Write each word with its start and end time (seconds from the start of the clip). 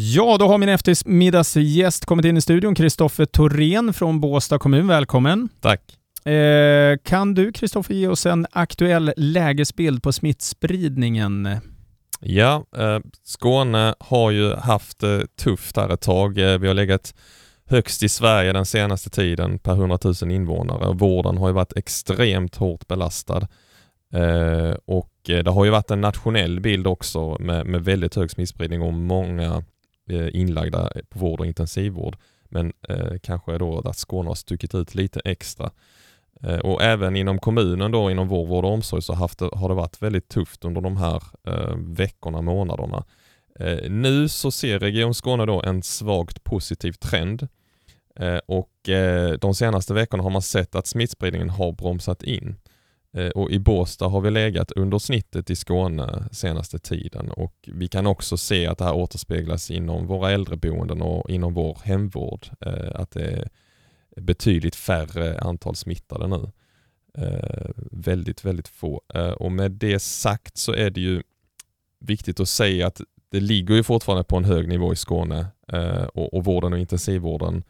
Ja, 0.00 0.36
då 0.38 0.48
har 0.48 0.58
min 0.58 0.68
eftermiddagsgäst 0.68 2.04
kommit 2.04 2.24
in 2.24 2.36
i 2.36 2.40
studion, 2.40 2.74
Kristoffer 2.74 3.24
Thorén 3.24 3.92
från 3.92 4.20
Båstad 4.20 4.58
kommun. 4.58 4.86
Välkommen! 4.86 5.48
Tack! 5.60 5.80
Eh, 6.26 6.98
kan 7.04 7.34
du, 7.34 7.52
Kristoffer, 7.52 7.94
ge 7.94 8.08
oss 8.08 8.26
en 8.26 8.46
aktuell 8.50 9.12
lägesbild 9.16 10.02
på 10.02 10.12
smittspridningen? 10.12 11.48
Ja, 12.20 12.64
eh, 12.76 12.98
Skåne 13.22 13.94
har 14.00 14.30
ju 14.30 14.54
haft 14.54 15.02
eh, 15.02 15.20
tufft 15.40 15.76
här 15.76 15.88
ett 15.88 16.00
tag. 16.00 16.38
Eh, 16.38 16.58
vi 16.58 16.66
har 16.66 16.74
legat 16.74 17.14
högst 17.66 18.02
i 18.02 18.08
Sverige 18.08 18.52
den 18.52 18.66
senaste 18.66 19.10
tiden 19.10 19.58
per 19.58 19.72
100 19.72 19.98
000 20.04 20.14
invånare. 20.30 20.92
Vården 20.94 21.38
har 21.38 21.48
ju 21.48 21.54
varit 21.54 21.76
extremt 21.76 22.56
hårt 22.56 22.88
belastad. 22.88 23.48
Eh, 24.12 24.76
och 24.84 25.12
det 25.24 25.50
har 25.50 25.64
ju 25.64 25.70
varit 25.70 25.90
en 25.90 26.00
nationell 26.00 26.60
bild 26.60 26.86
också 26.86 27.36
med, 27.40 27.66
med 27.66 27.84
väldigt 27.84 28.14
hög 28.14 28.30
smittspridning 28.30 28.82
och 28.82 28.94
många 28.94 29.44
eh, 29.44 29.60
Eh, 30.08 30.28
inlagda 30.32 30.90
på 31.08 31.18
vård 31.18 31.40
och 31.40 31.46
intensivvård. 31.46 32.16
Men 32.48 32.72
eh, 32.88 33.18
kanske 33.22 33.58
då 33.58 33.78
att 33.78 33.98
Skåne 33.98 34.30
har 34.30 34.34
stuckit 34.34 34.74
ut 34.74 34.94
lite 34.94 35.20
extra. 35.24 35.70
Eh, 36.42 36.58
och 36.58 36.82
även 36.82 37.16
inom 37.16 37.38
kommunen 37.38 37.90
då, 37.90 38.10
inom 38.10 38.28
vår 38.28 38.46
vård 38.46 38.64
och 38.64 38.72
omsorg, 38.72 39.02
så 39.02 39.14
haft, 39.14 39.40
har 39.40 39.68
det 39.68 39.74
varit 39.74 40.02
väldigt 40.02 40.28
tufft 40.28 40.64
under 40.64 40.80
de 40.80 40.96
här 40.96 41.22
eh, 41.46 41.76
veckorna, 41.76 42.42
månaderna. 42.42 43.04
Eh, 43.60 43.90
nu 43.90 44.28
så 44.28 44.50
ser 44.50 44.78
Region 44.78 45.14
Skåne 45.14 45.46
då 45.46 45.62
en 45.62 45.82
svagt 45.82 46.44
positiv 46.44 46.92
trend 46.92 47.48
eh, 48.20 48.38
och 48.46 48.88
eh, 48.88 49.32
de 49.32 49.54
senaste 49.54 49.94
veckorna 49.94 50.22
har 50.22 50.30
man 50.30 50.42
sett 50.42 50.74
att 50.74 50.86
smittspridningen 50.86 51.50
har 51.50 51.72
bromsat 51.72 52.22
in. 52.22 52.56
Eh, 53.16 53.28
och 53.28 53.50
i 53.50 53.58
Båstad 53.58 54.08
har 54.08 54.20
vi 54.20 54.30
legat 54.30 54.72
under 54.72 54.98
snittet 54.98 55.50
i 55.50 55.56
Skåne 55.56 56.28
senaste 56.32 56.78
tiden 56.78 57.30
och 57.30 57.54
vi 57.66 57.88
kan 57.88 58.06
också 58.06 58.36
se 58.36 58.66
att 58.66 58.78
det 58.78 58.84
här 58.84 58.94
återspeglas 58.94 59.70
inom 59.70 60.06
våra 60.06 60.30
äldreboenden 60.30 61.02
och 61.02 61.30
inom 61.30 61.54
vår 61.54 61.78
hemvård. 61.84 62.46
Eh, 62.60 62.90
att 62.94 63.10
det 63.10 63.48
är 64.16 64.20
betydligt 64.20 64.76
färre 64.76 65.38
antal 65.40 65.76
smittade 65.76 66.26
nu. 66.26 66.50
Eh, 67.18 67.70
väldigt, 67.90 68.44
väldigt 68.44 68.68
få. 68.68 69.02
Och 69.36 69.52
med 69.52 69.72
det 69.72 69.98
sagt 69.98 70.56
så 70.56 70.72
är 70.72 70.90
det 70.90 71.00
ju 71.00 71.22
viktigt 72.00 72.40
att 72.40 72.48
säga 72.48 72.86
att 72.86 73.00
det 73.30 73.40
ligger 73.40 73.74
ju 73.74 73.82
fortfarande 73.82 74.24
på 74.24 74.36
en 74.36 74.44
hög 74.44 74.68
nivå 74.68 74.92
i 74.92 74.96
Skåne 74.96 75.46
och, 76.14 76.34
och 76.34 76.44
vården 76.44 76.72
och 76.72 76.78
intensivvården 76.78 77.64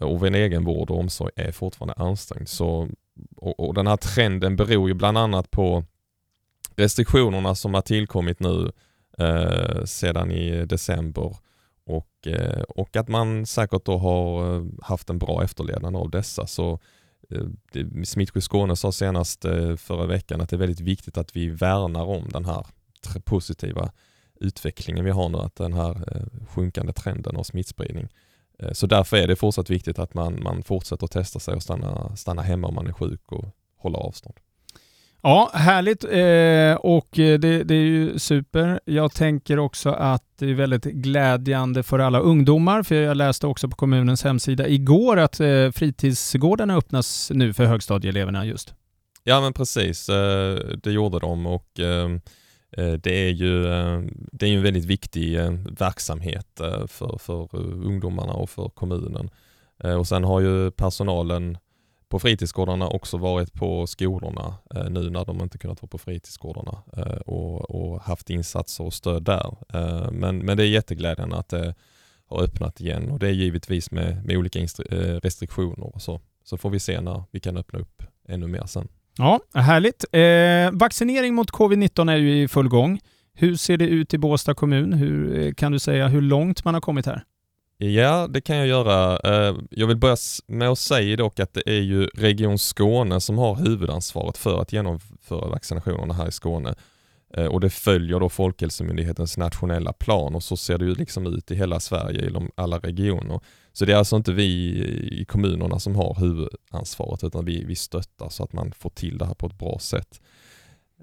och 0.00 0.20
vår 0.20 0.34
egen 0.34 0.64
vård 0.64 0.90
och 0.90 0.98
omsorg 0.98 1.32
är 1.36 1.52
fortfarande 1.52 1.94
ansträngd. 1.94 2.48
Så, 2.48 2.88
och, 3.36 3.60
och 3.60 3.74
den 3.74 3.86
här 3.86 3.96
trenden 3.96 4.56
beror 4.56 4.88
ju 4.88 4.94
bland 4.94 5.18
annat 5.18 5.50
på 5.50 5.84
restriktionerna 6.76 7.54
som 7.54 7.74
har 7.74 7.82
tillkommit 7.82 8.40
nu 8.40 8.72
eh, 9.18 9.84
sedan 9.84 10.30
i 10.30 10.66
december 10.66 11.36
och, 11.86 12.26
eh, 12.26 12.62
och 12.62 12.96
att 12.96 13.08
man 13.08 13.46
säkert 13.46 13.84
då 13.84 13.98
har 13.98 14.56
eh, 14.56 14.64
haft 14.82 15.10
en 15.10 15.18
bra 15.18 15.44
efterlevnad 15.44 15.96
av 15.96 16.10
dessa. 16.10 16.46
Så 16.46 16.78
eh, 17.30 18.04
Smittskydd 18.04 18.42
Skåne 18.42 18.76
sa 18.76 18.92
senast 18.92 19.44
eh, 19.44 19.76
förra 19.76 20.06
veckan 20.06 20.40
att 20.40 20.48
det 20.48 20.56
är 20.56 20.58
väldigt 20.58 20.80
viktigt 20.80 21.18
att 21.18 21.36
vi 21.36 21.48
värnar 21.48 22.04
om 22.04 22.28
den 22.28 22.44
här 22.44 22.66
positiva 23.24 23.92
utvecklingen 24.40 25.04
vi 25.04 25.10
har 25.10 25.28
nu, 25.28 25.38
att 25.38 25.56
den 25.56 25.72
här 25.72 26.16
eh, 26.16 26.46
sjunkande 26.48 26.92
trenden 26.92 27.36
av 27.36 27.42
smittspridning. 27.42 28.08
Så 28.72 28.86
därför 28.86 29.16
är 29.16 29.26
det 29.26 29.36
fortsatt 29.36 29.70
viktigt 29.70 29.98
att 29.98 30.14
man, 30.14 30.42
man 30.42 30.62
fortsätter 30.62 31.04
att 31.04 31.10
testa 31.10 31.38
sig 31.38 31.54
och 31.54 31.62
stanna, 31.62 32.16
stanna 32.16 32.42
hemma 32.42 32.68
om 32.68 32.74
man 32.74 32.86
är 32.86 32.92
sjuk 32.92 33.32
och 33.32 33.44
hålla 33.78 33.98
avstånd. 33.98 34.36
Ja, 35.22 35.50
härligt 35.54 36.04
eh, 36.04 36.80
och 36.80 37.08
det, 37.12 37.64
det, 37.64 37.74
är 37.74 37.84
ju 37.84 38.18
super. 38.18 38.80
Jag 38.84 39.12
tänker 39.12 39.58
också 39.58 39.90
att 39.90 40.22
det 40.38 40.50
är 40.50 40.54
väldigt 40.54 40.84
glädjande 40.84 41.82
för 41.82 41.98
alla 41.98 42.18
ungdomar, 42.18 42.82
för 42.82 42.94
jag 42.94 43.16
läste 43.16 43.46
också 43.46 43.68
på 43.68 43.76
kommunens 43.76 44.24
hemsida 44.24 44.68
igår 44.68 45.16
att 45.16 45.40
eh, 45.40 45.70
fritidsgårdarna 45.70 46.76
öppnas 46.76 47.30
nu 47.34 47.52
för 47.54 47.64
högstadieeleverna 47.64 48.44
just. 48.44 48.74
Ja 49.24 49.40
men 49.40 49.52
precis, 49.52 50.08
eh, 50.08 50.58
det 50.82 50.90
gjorde 50.90 51.18
de 51.18 51.46
och 51.46 51.80
eh, 51.80 51.86
eh, 51.86 52.18
Eh, 52.76 52.92
det 52.92 53.28
är 53.28 53.30
ju 53.30 53.66
eh, 53.66 54.02
det 54.32 54.46
är 54.46 54.56
en 54.56 54.62
väldigt 54.62 54.84
viktig 54.84 55.38
eh, 55.38 55.50
verksamhet 55.78 56.60
för, 56.86 57.18
för 57.18 57.56
ungdomarna 57.56 58.32
och 58.32 58.50
för 58.50 58.68
kommunen. 58.68 59.30
Och 59.98 60.08
sen 60.08 60.24
har 60.24 60.40
ju 60.40 60.70
personalen 60.70 61.58
på 62.08 62.18
fritidsgårdarna 62.18 62.88
också 62.88 63.16
varit 63.16 63.52
på 63.52 63.86
skolorna 63.86 64.54
nu 64.90 65.10
när 65.10 65.24
de 65.24 65.42
inte 65.42 65.58
kunnat 65.58 65.82
vara 65.82 65.88
på 65.88 65.98
fritidsgårdarna 65.98 66.82
och, 67.26 67.70
och, 67.70 68.00
haft 68.00 68.30
insatser 68.30 68.84
och 68.84 68.94
stöd 68.94 69.22
där. 69.22 69.56
Men, 70.10 70.38
men 70.38 70.56
det 70.56 70.62
är 70.62 70.68
jätteglädjande 70.68 71.36
att 71.36 71.48
det 71.48 71.74
har 72.26 72.42
öppnat 72.42 72.80
igen 72.80 73.10
och 73.10 73.18
det 73.18 73.26
är 73.26 73.32
givetvis 73.32 73.90
med, 73.90 74.24
med 74.24 74.36
olika 74.36 74.58
restriktioner 75.22 75.94
och 75.94 76.02
så. 76.02 76.20
Så 76.44 76.56
får 76.56 76.70
vi 76.70 76.80
se 76.80 77.00
när 77.00 77.22
vi 77.30 77.40
kan 77.40 77.56
öppna 77.56 77.78
upp 77.78 78.02
ännu 78.28 78.46
mer 78.46 78.66
sen. 78.66 78.88
Ja, 79.18 79.40
härligt. 79.54 80.04
Eh, 80.12 80.78
vaccinering 80.78 81.34
mot 81.34 81.50
covid-19 81.50 82.12
är 82.12 82.16
ju 82.16 82.42
i 82.42 82.48
full 82.48 82.68
gång. 82.68 83.00
Hur 83.34 83.56
ser 83.56 83.76
det 83.76 83.84
ut 83.84 84.14
i 84.14 84.18
Båstad 84.18 84.54
kommun? 84.54 84.92
Hur 84.92 85.38
eh, 85.38 85.52
kan 85.52 85.72
du 85.72 85.78
säga 85.78 86.08
hur 86.08 86.20
långt 86.20 86.64
man 86.64 86.74
har 86.74 86.80
kommit 86.80 87.06
här? 87.06 87.24
Ja, 87.78 88.26
det 88.30 88.40
kan 88.40 88.56
jag 88.56 88.66
göra. 88.66 89.18
Eh, 89.24 89.56
jag 89.70 89.86
vill 89.86 89.96
börja 89.96 90.16
med 90.46 90.68
att 90.68 90.78
säga 90.78 91.16
dock 91.16 91.40
att 91.40 91.54
det 91.54 91.62
är 91.66 91.80
ju 91.80 92.06
Region 92.06 92.58
Skåne 92.58 93.20
som 93.20 93.38
har 93.38 93.54
huvudansvaret 93.54 94.38
för 94.38 94.60
att 94.62 94.72
genomföra 94.72 95.48
vaccinationerna 95.48 96.14
här 96.14 96.28
i 96.28 96.32
Skåne. 96.32 96.74
Eh, 97.34 97.46
och 97.46 97.60
det 97.60 97.70
följer 97.70 98.20
då 98.20 98.28
Folkhälsomyndighetens 98.28 99.36
nationella 99.36 99.92
plan 99.92 100.34
och 100.34 100.42
så 100.42 100.56
ser 100.56 100.78
det 100.78 100.84
ju 100.84 100.94
liksom 100.94 101.26
ut 101.26 101.50
i 101.50 101.54
hela 101.54 101.80
Sverige, 101.80 102.28
i 102.28 102.48
alla 102.54 102.78
regioner. 102.78 103.40
Så 103.72 103.84
det 103.84 103.92
är 103.92 103.96
alltså 103.96 104.16
inte 104.16 104.32
vi 104.32 104.48
i 105.20 105.24
kommunerna 105.24 105.78
som 105.78 105.96
har 105.96 106.16
huvudansvaret 106.20 107.24
utan 107.24 107.44
vi, 107.44 107.64
vi 107.64 107.76
stöttar 107.76 108.28
så 108.28 108.44
att 108.44 108.52
man 108.52 108.72
får 108.72 108.90
till 108.90 109.18
det 109.18 109.26
här 109.26 109.34
på 109.34 109.46
ett 109.46 109.58
bra 109.58 109.78
sätt. 109.78 110.20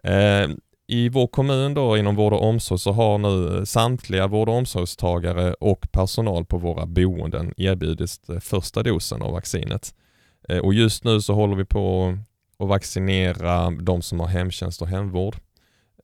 Eh, 0.03 0.47
i 0.87 1.09
vår 1.09 1.27
kommun 1.27 1.73
då 1.73 1.97
inom 1.97 2.15
vård 2.15 2.33
och 2.33 2.43
omsorg 2.43 2.79
så 2.79 2.91
har 2.91 3.17
nu 3.17 3.65
samtliga 3.65 4.27
vård 4.27 4.49
och 4.49 4.55
omsorgstagare 4.55 5.53
och 5.53 5.91
personal 5.91 6.45
på 6.45 6.57
våra 6.57 6.85
boenden 6.85 7.53
erbjudits 7.57 8.21
första 8.41 8.83
dosen 8.83 9.21
av 9.21 9.31
vaccinet. 9.31 9.95
Eh, 10.49 10.57
och 10.57 10.73
just 10.73 11.03
nu 11.03 11.21
så 11.21 11.33
håller 11.33 11.55
vi 11.55 11.65
på 11.65 12.17
att 12.59 12.67
vaccinera 12.67 13.71
de 13.71 14.01
som 14.01 14.19
har 14.19 14.27
hemtjänst 14.27 14.81
och 14.81 14.87
hemvård. 14.87 15.35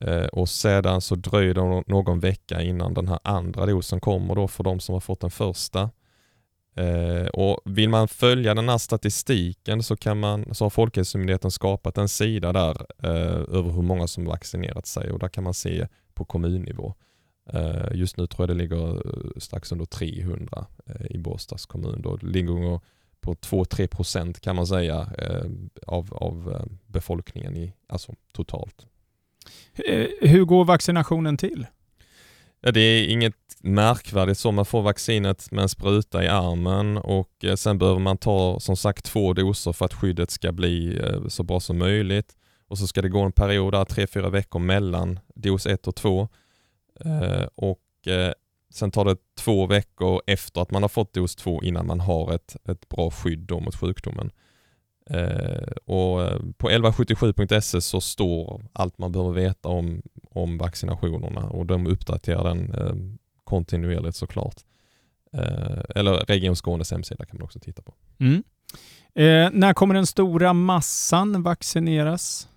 Eh, 0.00 0.26
och 0.26 0.48
sedan 0.48 1.00
så 1.00 1.14
dröjer 1.14 1.54
det 1.54 1.84
någon 1.86 2.20
vecka 2.20 2.62
innan 2.62 2.94
den 2.94 3.08
här 3.08 3.18
andra 3.24 3.66
dosen 3.66 4.00
kommer 4.00 4.34
då 4.34 4.48
för 4.48 4.64
de 4.64 4.80
som 4.80 4.92
har 4.92 5.00
fått 5.00 5.20
den 5.20 5.30
första. 5.30 5.90
Eh, 6.74 7.26
och 7.26 7.60
vill 7.64 7.88
man 7.88 8.08
följa 8.08 8.54
den 8.54 8.68
här 8.68 8.78
statistiken 8.78 9.82
så, 9.82 9.96
kan 9.96 10.20
man, 10.20 10.54
så 10.54 10.64
har 10.64 10.70
Folkhälsomyndigheten 10.70 11.50
skapat 11.50 11.98
en 11.98 12.08
sida 12.08 12.52
där 12.52 12.86
eh, 13.02 13.56
över 13.58 13.70
hur 13.70 13.82
många 13.82 14.06
som 14.06 14.24
vaccinerat 14.24 14.86
sig 14.86 15.10
och 15.10 15.18
där 15.18 15.28
kan 15.28 15.44
man 15.44 15.54
se 15.54 15.86
på 16.14 16.24
kommunnivå. 16.24 16.94
Eh, 17.52 17.88
just 17.92 18.16
nu 18.16 18.26
tror 18.26 18.42
jag 18.42 18.56
det 18.56 18.62
ligger 18.62 18.94
eh, 18.94 19.30
strax 19.36 19.72
under 19.72 19.86
300 19.86 20.66
eh, 20.86 21.06
i 21.10 21.18
Båstads 21.18 21.66
kommun. 21.66 22.02
Då 22.02 22.16
ligger 22.16 22.80
på 23.20 23.34
2-3 23.34 23.86
procent 23.86 24.40
kan 24.40 24.56
man 24.56 24.66
säga 24.66 25.12
eh, 25.18 25.44
av, 25.86 26.14
av 26.14 26.68
befolkningen 26.86 27.56
i, 27.56 27.72
alltså 27.88 28.14
totalt. 28.32 28.86
Eh, 29.86 30.06
hur 30.20 30.44
går 30.44 30.64
vaccinationen 30.64 31.36
till? 31.36 31.66
Ja, 32.60 32.70
det 32.70 32.80
är 32.80 33.08
inget 33.08 33.34
märkvärdigt 33.60 34.38
så. 34.38 34.52
Man 34.52 34.64
får 34.64 34.82
vaccinet 34.82 35.50
med 35.50 35.62
en 35.62 35.68
spruta 35.68 36.24
i 36.24 36.28
armen 36.28 36.96
och 36.96 37.44
eh, 37.44 37.54
sen 37.54 37.78
behöver 37.78 38.00
man 38.00 38.18
ta 38.18 38.60
som 38.60 38.76
sagt 38.76 39.04
två 39.04 39.32
doser 39.32 39.72
för 39.72 39.84
att 39.84 39.94
skyddet 39.94 40.30
ska 40.30 40.52
bli 40.52 40.98
eh, 40.98 41.28
så 41.28 41.42
bra 41.42 41.60
som 41.60 41.78
möjligt. 41.78 42.36
Och 42.68 42.78
så 42.78 42.86
ska 42.86 43.02
det 43.02 43.08
gå 43.08 43.20
en 43.20 43.32
period 43.32 43.74
där, 43.74 43.84
tre, 43.84 44.06
fyra 44.06 44.30
veckor 44.30 44.58
mellan 44.58 45.20
dos 45.34 45.66
ett 45.66 45.86
och 45.86 45.94
två. 45.94 46.28
Och 47.54 48.08
sen 48.72 48.90
tar 48.90 49.04
det 49.04 49.16
två 49.38 49.66
veckor 49.66 50.22
efter 50.26 50.60
att 50.60 50.70
man 50.70 50.82
har 50.82 50.88
fått 50.88 51.12
dos 51.12 51.36
två 51.36 51.62
innan 51.62 51.86
man 51.86 52.00
har 52.00 52.34
ett, 52.34 52.56
ett 52.68 52.88
bra 52.88 53.10
skydd 53.10 53.50
mot 53.50 53.76
sjukdomen. 53.76 54.30
Eh, 55.10 55.72
och 55.84 56.22
eh, 56.22 56.38
på 56.56 56.70
1177.se 56.70 57.80
så 57.80 58.00
står 58.00 58.62
allt 58.72 58.98
man 58.98 59.12
behöver 59.12 59.32
veta 59.32 59.68
om, 59.68 60.02
om 60.30 60.58
vaccinationerna 60.58 61.40
och 61.40 61.66
de 61.66 61.86
uppdaterar 61.86 62.44
den 62.44 62.74
eh, 62.74 62.94
kontinuerligt 63.44 64.16
såklart. 64.16 64.56
Eh, 65.32 65.78
eller 65.94 66.12
Region 66.12 66.56
Skånes 66.56 66.90
hemsida 66.90 67.24
kan 67.24 67.38
man 67.38 67.44
också 67.44 67.58
titta 67.58 67.82
på. 67.82 67.94
Mm. 68.18 68.42
Eh, 69.14 69.50
när 69.52 69.72
kommer 69.74 69.94
den 69.94 70.06
stora 70.06 70.52
massan 70.52 71.42
vaccineras? 71.42 72.48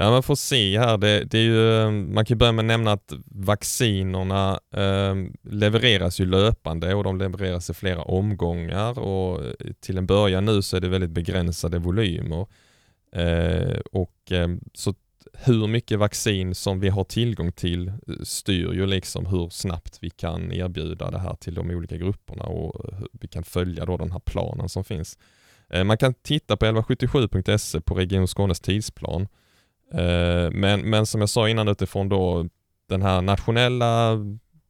Ja, 0.00 0.10
man 0.10 0.22
får 0.22 0.34
se 0.34 0.78
här. 0.78 0.98
Det, 0.98 1.24
det 1.24 1.38
är 1.38 1.42
ju, 1.42 1.80
eh, 1.80 1.90
man 1.90 2.24
kan 2.24 2.38
börja 2.38 2.52
med 2.52 2.62
att 2.62 2.66
nämna 2.66 2.92
att 2.92 3.12
vaccinerna 3.26 4.60
eh, 4.74 5.14
levereras 5.42 6.20
ju 6.20 6.26
löpande 6.26 6.94
och 6.94 7.04
de 7.04 7.18
levereras 7.18 7.70
i 7.70 7.74
flera 7.74 8.02
omgångar 8.02 8.98
och 8.98 9.44
eh, 9.44 9.72
till 9.80 9.98
en 9.98 10.06
början 10.06 10.44
nu 10.44 10.62
så 10.62 10.76
är 10.76 10.80
det 10.80 10.88
väldigt 10.88 11.10
begränsade 11.10 11.78
volymer. 11.78 12.46
Eh, 13.12 13.80
och 13.92 14.32
eh, 14.32 14.48
så 14.74 14.94
hur 15.32 15.66
mycket 15.66 15.98
vaccin 15.98 16.54
som 16.54 16.80
vi 16.80 16.88
har 16.88 17.04
tillgång 17.04 17.52
till 17.52 17.88
eh, 17.88 17.94
styr 18.22 18.72
ju 18.72 18.86
liksom 18.86 19.26
hur 19.26 19.48
snabbt 19.48 19.98
vi 20.00 20.10
kan 20.10 20.52
erbjuda 20.52 21.10
det 21.10 21.18
här 21.18 21.34
till 21.34 21.54
de 21.54 21.70
olika 21.70 21.96
grupperna 21.96 22.44
och 22.44 22.94
hur 22.98 23.08
vi 23.12 23.28
kan 23.28 23.44
följa 23.44 23.86
då 23.86 23.96
den 23.96 24.12
här 24.12 24.20
planen 24.20 24.68
som 24.68 24.84
finns. 24.84 25.18
Man 25.84 25.98
kan 25.98 26.14
titta 26.14 26.56
på 26.56 26.66
1177.se 26.66 27.80
på 27.80 27.94
Region 27.94 28.28
Skånes 28.28 28.60
tidsplan. 28.60 29.28
Eh, 29.90 30.50
men, 30.50 30.80
men 30.80 31.06
som 31.06 31.20
jag 31.20 31.30
sa 31.30 31.48
innan 31.48 31.68
utifrån 31.68 32.08
då 32.08 32.48
den 32.88 33.02
här 33.02 33.22
nationella 33.22 34.18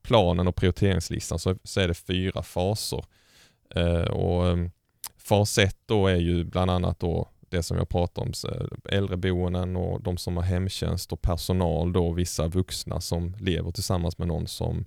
planen 0.03 0.49
och 0.49 0.57
prioriteringslistan 0.57 1.39
så, 1.39 1.57
så 1.65 1.81
är 1.81 1.89
det 1.89 1.95
fyra 1.95 2.43
faser. 2.43 3.05
Eh, 3.75 4.03
och 4.03 4.49
ehm, 4.49 4.71
fas 5.17 5.59
ett 5.59 5.79
då 5.87 6.07
är 6.07 6.17
ju 6.17 6.45
bland 6.45 6.71
annat 6.71 7.01
då 7.01 7.29
det 7.49 7.63
som 7.63 7.77
jag 7.77 7.89
pratar 7.89 8.23
om, 8.23 8.33
eh, 8.49 8.97
äldreboenden 8.97 9.77
och 9.77 10.03
de 10.03 10.17
som 10.17 10.37
har 10.37 10.45
hemtjänst 10.45 11.13
och 11.13 11.23
personal 11.23 11.93
då, 11.93 12.13
vissa 12.13 12.49
vuxna 12.49 13.01
som 13.01 13.37
lever 13.41 13.71
tillsammans 13.71 14.19
med 14.19 14.29
någon 14.29 14.47
som, 14.47 14.85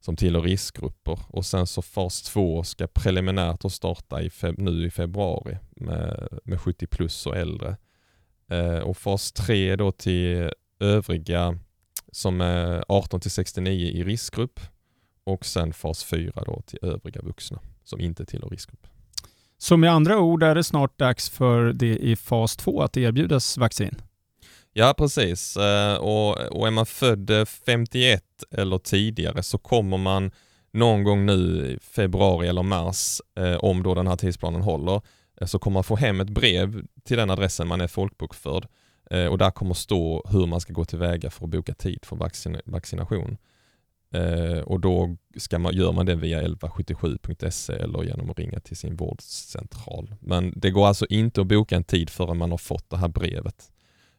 som 0.00 0.16
tillhör 0.16 0.42
riskgrupper. 0.42 1.18
Och 1.28 1.46
sen 1.46 1.66
så 1.66 1.82
fas 1.82 2.22
2 2.22 2.62
ska 2.62 2.86
preliminärt 2.86 3.72
starta 3.72 4.22
i 4.22 4.30
feb, 4.30 4.58
nu 4.58 4.86
i 4.86 4.90
februari 4.90 5.58
med, 5.70 6.28
med 6.44 6.60
70 6.60 6.86
plus 6.86 7.26
och 7.26 7.36
äldre. 7.36 7.76
Eh, 8.50 8.78
och 8.78 8.96
fas 8.96 9.32
3 9.32 9.76
då 9.76 9.92
till 9.92 10.50
övriga 10.80 11.58
som 12.12 12.40
är 12.40 12.84
18 12.88 13.20
till 13.20 13.30
69 13.30 13.86
i 13.86 14.04
riskgrupp 14.04 14.60
och 15.24 15.46
sen 15.46 15.72
fas 15.72 16.04
4 16.04 16.42
då 16.46 16.62
till 16.66 16.78
övriga 16.82 17.20
vuxna 17.22 17.58
som 17.84 18.00
inte 18.00 18.24
tillhör 18.24 18.48
riskgrupp. 18.48 18.86
Så 19.58 19.76
med 19.76 19.92
andra 19.92 20.18
ord 20.18 20.42
är 20.42 20.54
det 20.54 20.64
snart 20.64 20.98
dags 20.98 21.30
för 21.30 21.72
det 21.72 21.96
i 21.96 22.16
fas 22.16 22.56
2 22.56 22.82
att 22.82 22.96
erbjudas 22.96 23.58
vaccin? 23.58 23.94
Ja 24.72 24.94
precis 24.98 25.56
eh, 25.56 25.96
och, 25.96 26.38
och 26.38 26.66
är 26.66 26.70
man 26.70 26.86
född 26.86 27.48
51 27.66 28.24
eller 28.50 28.78
tidigare 28.78 29.42
så 29.42 29.58
kommer 29.58 29.98
man 29.98 30.30
någon 30.72 31.04
gång 31.04 31.26
nu 31.26 31.66
i 31.66 31.78
februari 31.82 32.48
eller 32.48 32.62
mars, 32.62 33.20
eh, 33.38 33.56
om 33.56 33.82
då 33.82 33.94
den 33.94 34.06
här 34.06 34.16
tidsplanen 34.16 34.62
håller, 34.62 34.94
eh, 34.94 35.00
så 35.46 35.58
kommer 35.58 35.74
man 35.74 35.84
få 35.84 35.96
hem 35.96 36.20
ett 36.20 36.30
brev 36.30 36.82
till 37.04 37.16
den 37.16 37.30
adressen 37.30 37.68
man 37.68 37.80
är 37.80 37.86
folkbokförd 37.86 38.66
eh, 39.10 39.26
och 39.26 39.38
där 39.38 39.50
kommer 39.50 39.74
stå 39.74 40.24
hur 40.28 40.46
man 40.46 40.60
ska 40.60 40.72
gå 40.72 40.84
tillväga 40.84 41.30
för 41.30 41.44
att 41.44 41.50
boka 41.50 41.74
tid 41.74 41.98
för 42.02 42.16
vaccin 42.16 42.60
vaccination. 42.64 43.36
Eh, 44.14 44.58
och 44.58 44.80
då 44.80 45.16
ska 45.36 45.58
man, 45.58 45.74
gör 45.74 45.92
man 45.92 46.06
det 46.06 46.14
via 46.14 46.42
1177.se 46.42 47.72
eller 47.72 48.02
genom 48.02 48.30
att 48.30 48.38
ringa 48.38 48.60
till 48.60 48.76
sin 48.76 48.96
vårdcentral. 48.96 50.14
Men 50.20 50.52
det 50.56 50.70
går 50.70 50.86
alltså 50.86 51.06
inte 51.06 51.40
att 51.40 51.46
boka 51.46 51.76
en 51.76 51.84
tid 51.84 52.10
förrän 52.10 52.36
man 52.36 52.50
har 52.50 52.58
fått 52.58 52.90
det 52.90 52.96
här 52.96 53.08
brevet. 53.08 53.70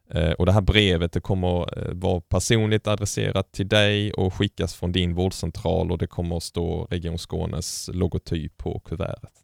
Eh, 0.09 0.31
och 0.31 0.45
det 0.45 0.51
här 0.51 0.61
brevet 0.61 1.11
det 1.11 1.21
kommer 1.21 1.93
vara 1.93 2.21
personligt 2.21 2.87
adresserat 2.87 3.51
till 3.51 3.67
dig 3.67 4.13
och 4.13 4.33
skickas 4.33 4.75
från 4.75 4.91
din 4.91 5.15
vårdcentral 5.15 5.91
och 5.91 5.97
det 5.97 6.07
kommer 6.07 6.37
att 6.37 6.43
stå 6.43 6.85
Region 6.85 7.17
Skånes 7.17 7.89
logotyp 7.93 8.57
på 8.57 8.79
kuvertet. 8.79 9.42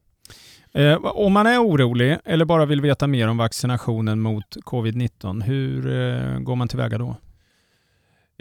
Eh, 0.73 1.05
om 1.05 1.33
man 1.33 1.47
är 1.47 1.63
orolig 1.63 2.17
eller 2.25 2.45
bara 2.45 2.65
vill 2.65 2.81
veta 2.81 3.07
mer 3.07 3.27
om 3.27 3.37
vaccinationen 3.37 4.19
mot 4.19 4.57
covid-19, 4.65 5.43
hur 5.43 5.87
eh, 5.87 6.39
går 6.39 6.55
man 6.55 6.67
tillväga 6.67 6.97
då? 6.97 7.15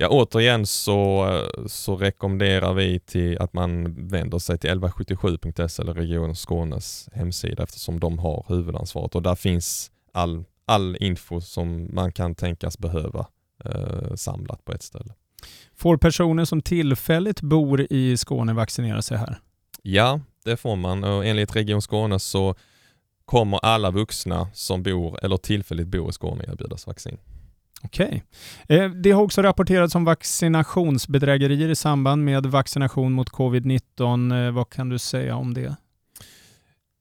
Ja, 0.00 0.08
återigen 0.08 0.66
så, 0.66 1.26
så 1.66 1.96
rekommenderar 1.96 2.74
vi 2.74 3.00
till 3.00 3.38
att 3.38 3.52
man 3.52 3.94
vänder 4.08 4.38
sig 4.38 4.58
till 4.58 4.70
1177.se 4.70 5.82
eller 5.82 5.94
Region 5.94 6.34
Skånes 6.34 7.08
hemsida 7.12 7.62
eftersom 7.62 8.00
de 8.00 8.18
har 8.18 8.44
huvudansvaret 8.48 9.14
och 9.14 9.22
där 9.22 9.34
finns 9.34 9.90
all, 10.12 10.44
all 10.64 10.96
info 11.00 11.40
som 11.40 11.94
man 11.94 12.12
kan 12.12 12.34
tänkas 12.34 12.78
behöva 12.78 13.26
eh, 13.64 14.14
samlat 14.14 14.64
på 14.64 14.72
ett 14.72 14.82
ställe. 14.82 15.14
Får 15.76 15.96
personer 15.96 16.44
som 16.44 16.62
tillfälligt 16.62 17.40
bor 17.40 17.86
i 17.90 18.16
Skåne 18.16 18.52
vaccinera 18.52 19.02
sig 19.02 19.18
här? 19.18 19.38
Ja, 19.82 20.20
det 20.44 20.56
får 20.56 20.76
man 20.76 21.04
och 21.04 21.26
enligt 21.26 21.56
Region 21.56 21.82
Skåne 21.82 22.18
så 22.18 22.54
kommer 23.24 23.64
alla 23.64 23.90
vuxna 23.90 24.48
som 24.52 24.82
bor 24.82 25.24
eller 25.24 25.36
tillfälligt 25.36 25.86
bor 25.86 26.10
i 26.10 26.12
Skåne 26.12 26.44
erbjudas 26.48 26.86
vaccin. 26.86 27.18
Okej. 27.82 28.24
Eh, 28.68 28.90
det 28.90 29.10
har 29.10 29.22
också 29.22 29.42
rapporterats 29.42 29.94
om 29.94 30.04
vaccinationsbedrägerier 30.04 31.68
i 31.68 31.76
samband 31.76 32.24
med 32.24 32.46
vaccination 32.46 33.12
mot 33.12 33.28
covid-19. 33.28 34.46
Eh, 34.46 34.52
vad 34.52 34.70
kan 34.70 34.88
du 34.88 34.98
säga 34.98 35.36
om 35.36 35.54
det? 35.54 35.76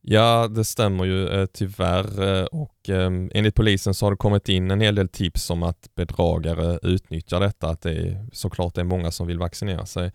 Ja, 0.01 0.47
det 0.47 0.63
stämmer 0.65 1.05
ju 1.05 1.27
eh, 1.27 1.45
tyvärr 1.45 2.55
och 2.55 2.89
enligt 3.33 3.55
polisen 3.55 3.93
så 3.93 4.05
har 4.05 4.11
det 4.11 4.17
kommit 4.17 4.49
in 4.49 4.71
en 4.71 4.81
hel 4.81 4.95
del 4.95 5.09
tips 5.09 5.49
om 5.49 5.63
att 5.63 5.89
bedragare 5.95 6.79
utnyttjar 6.81 7.39
detta, 7.39 7.69
att 7.69 7.81
det 7.81 7.91
är, 7.91 8.25
såklart 8.33 8.77
är 8.77 8.83
många 8.83 9.11
som 9.11 9.27
vill 9.27 9.39
vaccinera 9.39 9.85
sig. 9.85 10.11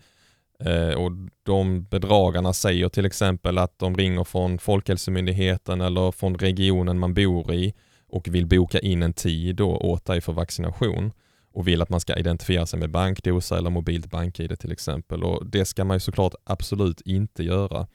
Eh, 0.59 0.93
och 0.93 1.11
de 1.43 1.83
bedragarna 1.83 2.53
säger 2.53 2.89
till 2.89 3.05
exempel 3.05 3.57
att 3.57 3.79
de 3.79 3.95
ringer 3.95 4.23
från 4.23 4.59
Folkhälsomyndigheten 4.59 5.81
eller 5.81 6.11
från 6.11 6.35
regionen 6.35 6.99
man 6.99 7.13
bor 7.13 7.53
i 7.53 7.73
och 8.07 8.27
vill 8.27 8.47
boka 8.47 8.79
in 8.79 9.03
en 9.03 9.13
tid 9.13 9.55
då 9.55 9.77
åt 9.77 10.05
dig 10.05 10.21
för 10.21 10.33
vaccination 10.33 11.11
och 11.53 11.67
vill 11.67 11.81
att 11.81 11.89
man 11.89 11.99
ska 11.99 12.15
identifiera 12.15 12.65
sig 12.65 12.79
med 12.79 12.89
bankdosa 12.89 13.57
eller 13.57 13.69
mobilt 13.69 14.11
bank-id 14.11 14.59
till 14.59 14.71
exempel. 14.71 15.23
Och 15.23 15.45
det 15.45 15.65
ska 15.65 15.83
man 15.83 15.95
ju 15.95 15.99
såklart 15.99 16.35
absolut 16.43 17.01
inte 17.01 17.43
göra. 17.43 17.87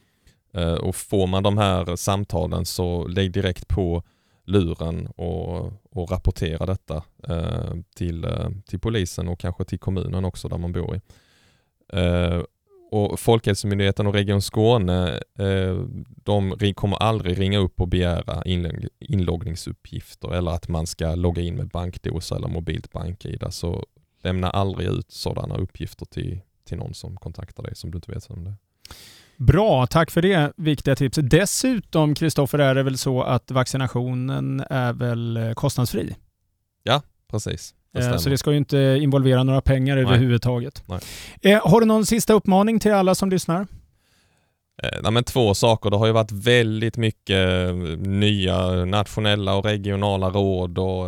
Eh, 0.54 0.74
och 0.74 0.96
får 0.96 1.26
man 1.26 1.42
de 1.42 1.58
här 1.58 1.96
samtalen 1.96 2.64
så 2.64 3.06
lägg 3.06 3.32
direkt 3.32 3.68
på 3.68 4.02
luren 4.44 5.06
och, 5.06 5.72
och 5.90 6.10
rapportera 6.10 6.66
detta 6.66 7.02
eh, 7.28 7.74
till, 7.94 8.24
eh, 8.24 8.48
till 8.66 8.80
polisen 8.80 9.28
och 9.28 9.40
kanske 9.40 9.64
till 9.64 9.78
kommunen 9.78 10.24
också 10.24 10.48
där 10.48 10.58
man 10.58 10.72
bor 10.72 10.96
i. 10.96 11.00
Och 12.90 13.20
Folkhälsomyndigheten 13.20 14.06
och 14.06 14.14
Region 14.14 14.42
Skåne, 14.42 15.20
eh, 15.38 15.84
de 16.24 16.74
kommer 16.74 16.96
aldrig 16.96 17.40
ringa 17.40 17.58
upp 17.58 17.80
och 17.80 17.88
begära 17.88 18.42
inloggningsuppgifter 18.98 20.34
eller 20.34 20.50
att 20.50 20.68
man 20.68 20.86
ska 20.86 21.14
logga 21.14 21.42
in 21.42 21.56
med 21.56 21.68
bankdosa 21.68 22.36
eller 22.36 22.48
mobilt 22.48 22.92
bank-id. 22.92 23.44
Så 23.50 23.84
lämna 24.22 24.50
aldrig 24.50 24.88
ut 24.88 25.12
sådana 25.12 25.56
uppgifter 25.56 26.06
till, 26.06 26.40
till 26.64 26.78
någon 26.78 26.94
som 26.94 27.16
kontaktar 27.16 27.62
dig 27.62 27.76
som 27.76 27.90
du 27.90 27.96
inte 27.96 28.12
vet 28.12 28.30
vem 28.30 28.44
det 28.44 28.50
är. 28.50 28.56
Bra, 29.36 29.86
tack 29.86 30.10
för 30.10 30.22
det 30.22 30.52
viktiga 30.56 30.96
tipset. 30.96 31.30
Dessutom, 31.30 32.14
Kristoffer, 32.14 32.58
är 32.58 32.74
det 32.74 32.82
väl 32.82 32.98
så 32.98 33.22
att 33.22 33.50
vaccinationen 33.50 34.60
är 34.70 34.92
väl 34.92 35.36
eh, 35.36 35.52
kostnadsfri? 35.52 36.16
Ja, 36.82 37.02
precis. 37.30 37.74
Det 37.92 38.06
eh, 38.06 38.16
så 38.16 38.28
det 38.28 38.38
ska 38.38 38.50
ju 38.50 38.56
inte 38.56 38.98
involvera 39.00 39.42
några 39.42 39.60
pengar 39.60 39.96
Nej. 39.96 40.04
överhuvudtaget. 40.04 40.82
Nej. 40.86 41.00
Eh, 41.42 41.68
har 41.68 41.80
du 41.80 41.86
någon 41.86 42.06
sista 42.06 42.32
uppmaning 42.32 42.80
till 42.80 42.92
alla 42.92 43.14
som 43.14 43.30
lyssnar? 43.30 43.66
Eh, 44.82 44.98
nej, 45.02 45.12
men 45.12 45.24
två 45.24 45.54
saker. 45.54 45.90
Det 45.90 45.96
har 45.96 46.06
ju 46.06 46.12
varit 46.12 46.32
väldigt 46.32 46.96
mycket 46.96 47.74
nya 47.98 48.84
nationella 48.84 49.54
och 49.54 49.64
regionala 49.64 50.30
råd 50.30 50.78
och 50.78 51.06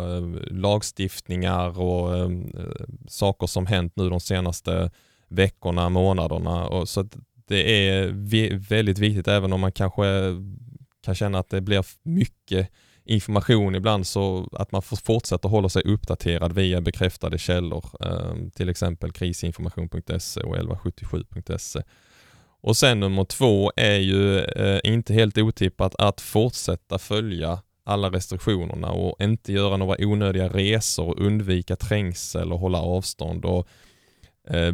lagstiftningar 0.51 1.79
och 1.79 2.31
saker 3.07 3.47
som 3.47 3.65
hänt 3.65 3.93
nu 3.95 4.09
de 4.09 4.19
senaste 4.19 4.91
veckorna, 5.29 5.89
månaderna. 5.89 6.67
Och 6.67 6.89
så 6.89 7.05
det 7.47 7.89
är 7.89 8.07
väldigt 8.69 8.99
viktigt 8.99 9.27
även 9.27 9.53
om 9.53 9.61
man 9.61 9.71
kanske 9.71 10.03
kan 11.05 11.15
känna 11.15 11.39
att 11.39 11.49
det 11.49 11.61
blir 11.61 11.85
mycket 12.03 12.69
information 13.05 13.75
ibland 13.75 14.07
så 14.07 14.49
att 14.51 14.71
man 14.71 14.81
fortsätter 14.81 15.49
hålla 15.49 15.69
sig 15.69 15.81
uppdaterad 15.85 16.53
via 16.53 16.81
bekräftade 16.81 17.37
källor, 17.37 17.85
ehm, 17.99 18.51
till 18.51 18.69
exempel 18.69 19.11
krisinformation.se 19.11 20.41
och 20.41 20.55
1177.se. 20.55 21.81
Och 22.61 22.77
sen 22.77 22.99
nummer 22.99 23.23
två 23.23 23.71
är 23.75 23.97
ju 23.97 24.39
eh, 24.39 24.79
inte 24.83 25.13
helt 25.13 25.37
otippat 25.37 25.95
att 25.95 26.21
fortsätta 26.21 26.99
följa 26.99 27.59
alla 27.83 28.09
restriktionerna 28.09 28.91
och 28.91 29.21
inte 29.21 29.53
göra 29.53 29.77
några 29.77 29.95
onödiga 29.99 30.47
resor, 30.47 31.19
undvika 31.19 31.75
trängsel 31.75 32.53
och 32.53 32.59
hålla 32.59 32.81
avstånd. 32.81 33.45
Och 33.45 33.67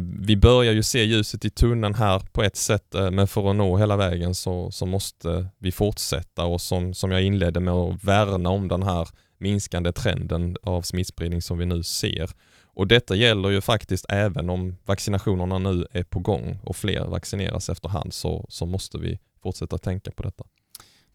vi 0.00 0.36
börjar 0.36 0.72
ju 0.72 0.82
se 0.82 1.04
ljuset 1.04 1.44
i 1.44 1.50
tunneln 1.50 1.94
här 1.94 2.18
på 2.32 2.42
ett 2.42 2.56
sätt, 2.56 2.94
eh, 2.94 3.10
men 3.10 3.28
för 3.28 3.50
att 3.50 3.56
nå 3.56 3.76
hela 3.76 3.96
vägen 3.96 4.34
så, 4.34 4.70
så 4.70 4.86
måste 4.86 5.48
vi 5.58 5.72
fortsätta 5.72 6.44
och 6.44 6.60
som, 6.60 6.94
som 6.94 7.10
jag 7.10 7.22
inledde 7.22 7.60
med 7.60 7.74
att 7.74 8.04
värna 8.04 8.50
om 8.50 8.68
den 8.68 8.82
här 8.82 9.08
minskande 9.38 9.92
trenden 9.92 10.56
av 10.62 10.82
smittspridning 10.82 11.42
som 11.42 11.58
vi 11.58 11.66
nu 11.66 11.82
ser. 11.82 12.30
Och 12.74 12.86
detta 12.86 13.14
gäller 13.14 13.48
ju 13.48 13.60
faktiskt 13.60 14.06
även 14.08 14.50
om 14.50 14.76
vaccinationerna 14.84 15.58
nu 15.58 15.86
är 15.92 16.04
på 16.04 16.18
gång 16.18 16.58
och 16.64 16.76
fler 16.76 17.04
vaccineras 17.04 17.68
efterhand 17.68 18.12
så, 18.12 18.46
så 18.48 18.66
måste 18.66 18.98
vi 18.98 19.18
fortsätta 19.42 19.78
tänka 19.78 20.10
på 20.10 20.22
detta. 20.22 20.44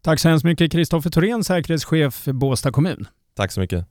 Tack 0.02 0.20
så 0.20 0.28
hemskt 0.28 0.44
mycket 0.44 0.72
Kristoffer 0.72 1.10
Thorén, 1.10 1.44
säkerhetschef 1.44 2.24
Båstad 2.24 2.72
kommun. 2.72 3.06
Tack 3.34 3.52
så 3.52 3.60
mycket. 3.60 3.86